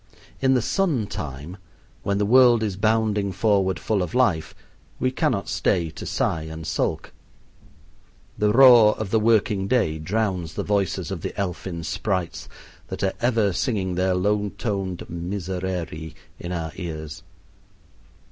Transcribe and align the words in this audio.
In 0.41 0.55
the 0.55 0.63
sun 0.63 1.05
time, 1.05 1.57
when 2.01 2.17
the 2.17 2.25
world 2.25 2.63
is 2.63 2.75
bounding 2.75 3.31
forward 3.31 3.77
full 3.77 4.01
of 4.01 4.15
life, 4.15 4.55
we 4.99 5.11
cannot 5.11 5.47
stay 5.47 5.91
to 5.91 6.07
sigh 6.07 6.41
and 6.41 6.65
sulk. 6.65 7.13
The 8.35 8.51
roar 8.51 8.95
of 8.97 9.11
the 9.11 9.19
working 9.19 9.67
day 9.67 9.99
drowns 9.99 10.55
the 10.55 10.63
voices 10.63 11.11
of 11.11 11.21
the 11.21 11.39
elfin 11.39 11.83
sprites 11.83 12.49
that 12.87 13.03
are 13.03 13.13
ever 13.21 13.53
singing 13.53 13.93
their 13.93 14.15
low 14.15 14.49
toned 14.57 15.07
miserere 15.07 16.11
in 16.39 16.51
our 16.51 16.71
ears. 16.77 17.21